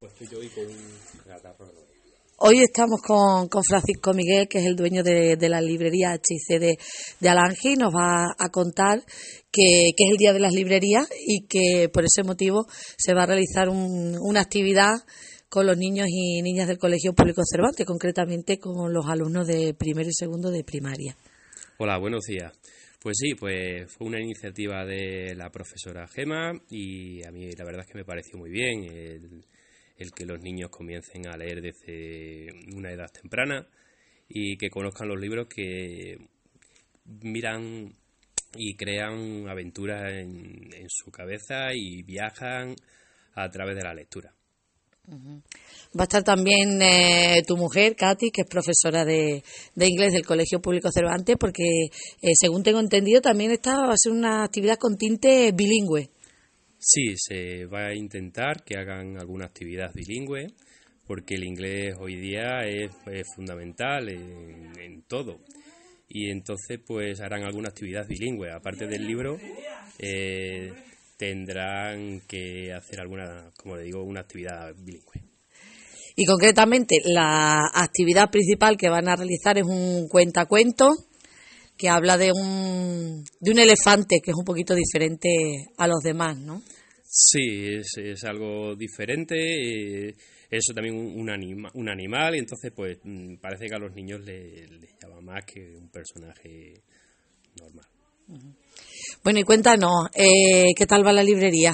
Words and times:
Pues 0.00 0.14
estoy 0.14 0.28
yo 0.28 0.38
hoy 0.38 0.48
con 0.48 0.64
un 0.64 0.76
Hoy 2.38 2.62
estamos 2.62 3.02
con, 3.02 3.48
con, 3.48 3.62
Francisco 3.62 4.14
Miguel, 4.14 4.48
que 4.48 4.60
es 4.60 4.64
el 4.64 4.74
dueño 4.74 5.02
de, 5.02 5.36
de 5.36 5.48
la 5.50 5.60
librería 5.60 6.14
HIC 6.14 6.58
de, 6.58 6.78
de 7.20 7.28
Alange, 7.28 7.72
y 7.72 7.76
nos 7.76 7.92
va 7.94 8.34
a 8.38 8.48
contar 8.48 9.00
que, 9.52 9.90
que, 9.94 10.04
es 10.04 10.10
el 10.12 10.16
Día 10.16 10.32
de 10.32 10.40
las 10.40 10.54
Librerías 10.54 11.06
y 11.26 11.46
que 11.46 11.90
por 11.92 12.04
ese 12.06 12.22
motivo 12.22 12.64
se 12.96 13.12
va 13.12 13.24
a 13.24 13.26
realizar 13.26 13.68
un, 13.68 14.16
una 14.18 14.40
actividad 14.40 14.94
con 15.50 15.66
los 15.66 15.76
niños 15.76 16.06
y 16.08 16.40
niñas 16.40 16.66
del 16.66 16.78
Colegio 16.78 17.12
Público 17.12 17.42
Cervantes, 17.44 17.84
concretamente 17.84 18.58
con 18.58 18.94
los 18.94 19.04
alumnos 19.06 19.46
de 19.46 19.74
primero 19.74 20.08
y 20.08 20.14
segundo 20.14 20.50
de 20.50 20.64
primaria. 20.64 21.14
Hola, 21.76 21.98
buenos 21.98 22.22
días. 22.24 22.58
Pues 23.02 23.18
sí, 23.20 23.34
pues 23.34 23.92
fue 23.92 24.06
una 24.06 24.18
iniciativa 24.18 24.86
de 24.86 25.34
la 25.34 25.50
profesora 25.50 26.08
Gema 26.08 26.52
y 26.70 27.22
a 27.26 27.30
mí 27.30 27.50
la 27.50 27.66
verdad 27.66 27.82
es 27.82 27.92
que 27.92 27.98
me 27.98 28.04
pareció 28.06 28.38
muy 28.38 28.50
bien. 28.50 28.84
El, 28.84 29.44
el 30.00 30.12
que 30.12 30.24
los 30.24 30.40
niños 30.40 30.70
comiencen 30.70 31.26
a 31.28 31.36
leer 31.36 31.60
desde 31.60 32.48
una 32.74 32.90
edad 32.90 33.10
temprana 33.12 33.66
y 34.28 34.56
que 34.56 34.70
conozcan 34.70 35.08
los 35.08 35.20
libros 35.20 35.46
que 35.46 36.16
miran 37.22 37.92
y 38.54 38.74
crean 38.76 39.46
aventuras 39.48 40.10
en, 40.12 40.70
su 40.88 41.10
cabeza 41.10 41.74
y 41.74 42.02
viajan 42.02 42.74
a 43.34 43.48
través 43.50 43.76
de 43.76 43.82
la 43.82 43.94
lectura. 43.94 44.32
Va 45.08 46.02
a 46.02 46.02
estar 46.04 46.22
también 46.22 46.80
eh, 46.80 47.42
tu 47.46 47.56
mujer, 47.56 47.94
Katy, 47.96 48.30
que 48.30 48.42
es 48.42 48.48
profesora 48.48 49.04
de, 49.04 49.42
de, 49.74 49.86
inglés 49.86 50.12
del 50.12 50.24
Colegio 50.24 50.60
Público 50.60 50.90
Cervantes, 50.92 51.36
porque 51.38 51.64
eh, 52.22 52.32
según 52.34 52.62
tengo 52.62 52.80
entendido 52.80 53.20
también 53.20 53.50
esta 53.50 53.86
va 53.86 53.92
a 53.92 53.98
ser 53.98 54.12
una 54.12 54.44
actividad 54.44 54.78
con 54.78 54.96
tinte 54.96 55.52
bilingüe. 55.52 56.10
Sí, 56.82 57.14
se 57.16 57.66
va 57.66 57.88
a 57.88 57.94
intentar 57.94 58.64
que 58.64 58.78
hagan 58.78 59.18
alguna 59.18 59.44
actividad 59.44 59.92
bilingüe, 59.92 60.46
porque 61.06 61.34
el 61.34 61.44
inglés 61.44 61.94
hoy 62.00 62.16
día 62.16 62.60
es, 62.64 62.90
fundamental 63.36 64.08
en, 64.08 65.02
todo. 65.06 65.40
Y 66.08 66.30
entonces, 66.30 66.80
pues 66.86 67.20
harán 67.20 67.44
alguna 67.44 67.68
actividad 67.68 68.08
bilingüe. 68.08 68.50
Aparte 68.50 68.86
del 68.86 69.06
libro, 69.06 69.36
eh, 69.98 70.72
tendrán 71.18 72.22
que 72.26 72.72
hacer 72.72 73.00
alguna, 73.00 73.50
como 73.58 73.76
le 73.76 73.82
digo, 73.82 74.02
una 74.02 74.20
actividad 74.20 74.72
bilingüe. 74.74 75.22
Y 76.16 76.24
concretamente, 76.24 76.96
la 77.04 77.60
actividad 77.74 78.30
principal 78.30 78.78
que 78.78 78.88
van 78.88 79.06
a 79.06 79.16
realizar 79.16 79.58
es 79.58 79.64
un 79.64 80.08
cuentacuento 80.08 80.96
que 81.80 81.88
habla 81.88 82.18
de 82.18 82.30
un, 82.30 83.24
de 83.40 83.50
un 83.50 83.58
elefante 83.58 84.20
que 84.22 84.32
es 84.32 84.36
un 84.36 84.44
poquito 84.44 84.74
diferente 84.74 85.28
a 85.78 85.86
los 85.86 86.00
demás, 86.02 86.36
¿no? 86.36 86.62
Sí, 87.02 87.66
es, 87.66 87.96
es 87.96 88.22
algo 88.24 88.76
diferente, 88.76 89.34
eh, 89.34 90.14
eso 90.50 90.74
también 90.74 90.94
un, 90.94 91.18
un, 91.18 91.30
anima, 91.30 91.70
un 91.74 91.88
animal, 91.88 92.36
y 92.36 92.40
entonces 92.40 92.70
pues 92.76 92.98
mm, 93.02 93.36
parece 93.36 93.66
que 93.66 93.74
a 93.74 93.78
los 93.78 93.94
niños 93.94 94.20
les, 94.20 94.70
les 94.70 94.90
llama 95.02 95.22
más 95.22 95.44
que 95.46 95.74
un 95.74 95.88
personaje 95.88 96.74
normal. 97.58 97.86
Bueno, 99.24 99.40
y 99.40 99.44
cuéntanos, 99.44 100.08
eh, 100.14 100.74
¿qué 100.76 100.86
tal 100.86 101.04
va 101.04 101.12
la 101.12 101.22
librería? 101.22 101.72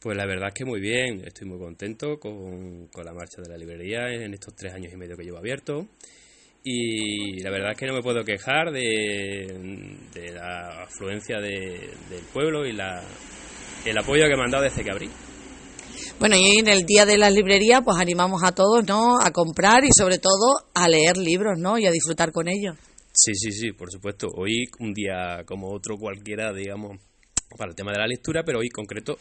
Pues 0.00 0.16
la 0.16 0.26
verdad 0.26 0.48
es 0.48 0.54
que 0.54 0.64
muy 0.64 0.80
bien, 0.80 1.22
estoy 1.26 1.48
muy 1.48 1.58
contento 1.58 2.18
con, 2.20 2.88
con 2.88 3.04
la 3.04 3.12
marcha 3.12 3.40
de 3.42 3.48
la 3.48 3.56
librería 3.56 4.12
en 4.12 4.34
estos 4.34 4.54
tres 4.54 4.74
años 4.74 4.92
y 4.92 4.96
medio 4.96 5.16
que 5.16 5.24
llevo 5.24 5.38
abierto 5.38 5.88
y 6.62 7.40
la 7.40 7.50
verdad 7.50 7.72
es 7.72 7.78
que 7.78 7.86
no 7.86 7.94
me 7.94 8.02
puedo 8.02 8.24
quejar 8.24 8.70
de, 8.70 9.98
de 10.12 10.32
la 10.32 10.82
afluencia 10.84 11.38
de, 11.40 11.90
del 12.10 12.24
pueblo 12.32 12.66
y 12.66 12.72
la, 12.72 13.02
el 13.84 13.98
apoyo 13.98 14.24
que 14.28 14.36
me 14.36 14.44
han 14.44 14.50
dado 14.50 14.64
desde 14.64 14.84
que 14.84 14.90
abrí. 14.90 15.10
Bueno, 16.18 16.36
y 16.36 16.58
en 16.58 16.68
el 16.68 16.84
Día 16.84 17.06
de 17.06 17.16
las 17.16 17.32
Librerías, 17.32 17.80
pues 17.82 17.96
animamos 17.98 18.42
a 18.44 18.52
todos, 18.52 18.86
¿no? 18.86 19.18
A 19.18 19.30
comprar 19.30 19.84
y 19.84 19.88
sobre 19.96 20.18
todo 20.18 20.66
a 20.74 20.86
leer 20.86 21.16
libros, 21.16 21.58
¿no? 21.58 21.78
Y 21.78 21.86
a 21.86 21.90
disfrutar 21.90 22.30
con 22.30 22.46
ellos. 22.46 22.76
Sí, 23.12 23.34
sí, 23.34 23.52
sí, 23.52 23.72
por 23.72 23.90
supuesto. 23.90 24.28
Hoy 24.36 24.66
un 24.80 24.92
día 24.92 25.44
como 25.46 25.72
otro 25.72 25.96
cualquiera, 25.96 26.52
digamos, 26.52 26.98
para 27.56 27.70
el 27.70 27.76
tema 27.76 27.92
de 27.92 27.98
la 27.98 28.06
lectura, 28.06 28.42
pero 28.44 28.58
hoy 28.58 28.68
concreto 28.68 29.16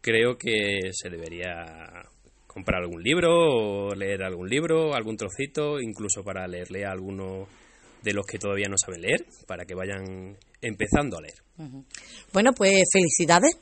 creo 0.00 0.36
que 0.36 0.90
se 0.92 1.08
debería 1.08 2.04
comprar 2.54 2.82
algún 2.82 3.02
libro 3.02 3.30
o 3.32 3.94
leer 3.94 4.22
algún 4.22 4.48
libro, 4.48 4.94
algún 4.94 5.16
trocito, 5.16 5.80
incluso 5.80 6.22
para 6.22 6.46
leerle 6.46 6.86
a 6.86 6.92
algunos 6.92 7.48
de 8.02 8.12
los 8.12 8.24
que 8.24 8.38
todavía 8.38 8.68
no 8.68 8.76
saben 8.78 9.02
leer, 9.02 9.26
para 9.46 9.64
que 9.64 9.74
vayan 9.74 10.36
empezando 10.60 11.18
a 11.18 11.22
leer. 11.22 11.34
Bueno, 12.32 12.52
pues 12.56 12.84
felicidades. 12.92 13.58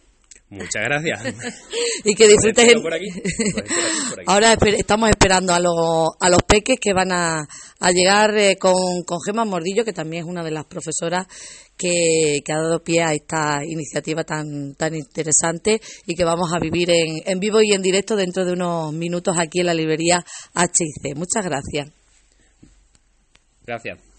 Muchas 0.52 0.82
gracias. 0.84 1.22
y 2.04 2.14
que 2.14 2.28
disfrutes. 2.28 2.74
Por 2.82 2.92
aquí? 2.92 3.06
Por 3.10 3.62
aquí, 3.62 3.72
por 4.10 4.20
aquí. 4.20 4.26
Ahora 4.26 4.52
esper 4.52 4.74
estamos 4.74 5.08
esperando 5.08 5.54
a 5.54 5.58
los, 5.58 6.10
a 6.20 6.28
los 6.28 6.42
peques 6.42 6.78
que 6.78 6.92
van 6.92 7.10
a, 7.10 7.40
a 7.80 7.90
llegar 7.90 8.36
eh, 8.36 8.56
con, 8.58 9.02
con 9.06 9.18
Gemma 9.24 9.46
Mordillo, 9.46 9.82
que 9.82 9.94
también 9.94 10.24
es 10.24 10.28
una 10.28 10.44
de 10.44 10.50
las 10.50 10.66
profesoras 10.66 11.26
que, 11.78 12.42
que, 12.44 12.52
ha 12.52 12.58
dado 12.58 12.84
pie 12.84 13.02
a 13.02 13.14
esta 13.14 13.64
iniciativa 13.64 14.24
tan, 14.24 14.74
tan 14.74 14.94
interesante 14.94 15.80
y 16.06 16.14
que 16.14 16.24
vamos 16.24 16.52
a 16.52 16.58
vivir 16.58 16.90
en, 16.90 17.22
en 17.24 17.40
vivo 17.40 17.62
y 17.62 17.72
en 17.72 17.80
directo 17.80 18.14
dentro 18.14 18.44
de 18.44 18.52
unos 18.52 18.92
minutos 18.92 19.34
aquí 19.38 19.60
en 19.60 19.66
la 19.66 19.74
librería 19.74 20.22
HIC. 20.54 21.16
Muchas 21.16 21.46
gracias. 21.46 21.88
Gracias. 23.64 24.11